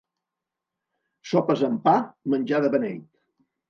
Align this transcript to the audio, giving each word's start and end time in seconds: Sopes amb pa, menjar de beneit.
Sopes 1.33 1.63
amb 1.71 1.87
pa, 1.87 1.97
menjar 2.37 2.67
de 2.67 2.77
beneit. 2.79 3.09